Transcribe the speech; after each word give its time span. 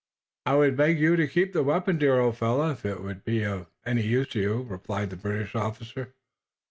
"I 0.47 0.55
would 0.55 0.75
beg 0.75 0.99
you 0.99 1.15
to 1.15 1.27
keep 1.27 1.53
the 1.53 1.61
weapon, 1.61 1.99
dear 1.99 2.19
old 2.19 2.35
fellow, 2.35 2.71
if 2.71 2.87
it 2.87 3.03
would 3.03 3.23
be 3.23 3.43
of 3.45 3.67
any 3.85 4.01
use 4.01 4.29
to 4.29 4.39
you," 4.39 4.61
replied 4.63 5.11
the 5.11 5.15
British 5.15 5.53
officer. 5.53 6.15